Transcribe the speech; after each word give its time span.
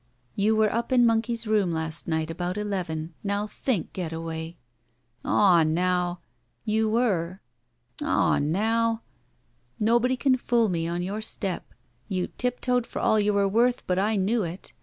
"You 0.35 0.55
were 0.55 0.73
up 0.73 0.91
in 0.91 1.05
Monkey's 1.05 1.45
room 1.45 1.71
last 1.71 2.07
night 2.07 2.31
about 2.31 2.57
eleven. 2.57 3.13
Now 3.23 3.45
think. 3.45 3.93
Getaway!" 3.93 4.57
"Aw 5.23 5.61
now 5.61 6.21
—""You 6.73 6.89
were." 6.89 7.41
"Aw 8.01 8.39
now 8.39 9.03
—""Nobody 9.79 10.17
can 10.17 10.37
fool 10.37 10.69
me 10.69 10.87
on 10.87 11.03
your 11.03 11.21
step. 11.21 11.75
You 12.07 12.29
tiptoed 12.39 12.87
for 12.87 12.97
all 12.97 13.19
you 13.19 13.31
were 13.33 13.47
worth, 13.47 13.85
but 13.85 13.99
I 13.99 14.15
knew 14.15 14.41
it! 14.41 14.73